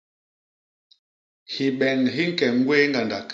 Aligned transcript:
Hibeñ 1.53 1.99
hi 2.15 2.23
ñke 2.29 2.45
ñgwéé 2.57 2.83
ñgandak. 2.89 3.27